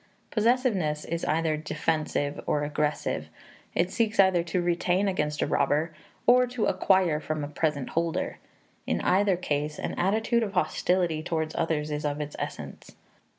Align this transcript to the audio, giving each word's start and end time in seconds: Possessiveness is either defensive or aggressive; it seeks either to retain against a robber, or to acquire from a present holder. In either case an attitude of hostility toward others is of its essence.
Possessiveness 0.31 1.05
is 1.05 1.23
either 1.25 1.55
defensive 1.57 2.43
or 2.47 2.63
aggressive; 2.63 3.29
it 3.75 3.91
seeks 3.91 4.19
either 4.19 4.41
to 4.45 4.59
retain 4.59 5.07
against 5.07 5.43
a 5.43 5.45
robber, 5.45 5.93
or 6.25 6.47
to 6.47 6.65
acquire 6.65 7.19
from 7.19 7.43
a 7.43 7.47
present 7.47 7.89
holder. 7.89 8.39
In 8.87 8.99
either 9.01 9.37
case 9.37 9.77
an 9.77 9.93
attitude 9.99 10.41
of 10.41 10.53
hostility 10.53 11.21
toward 11.21 11.53
others 11.55 11.91
is 11.91 12.03
of 12.03 12.19
its 12.19 12.35
essence. 12.39 12.95